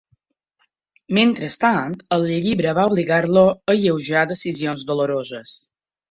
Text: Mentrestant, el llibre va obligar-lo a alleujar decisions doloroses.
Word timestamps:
Mentrestant, 1.17 1.91
el 2.17 2.25
llibre 2.45 2.71
va 2.79 2.85
obligar-lo 2.91 3.43
a 3.51 3.75
alleujar 3.75 4.23
decisions 4.31 4.87
doloroses. 4.93 5.53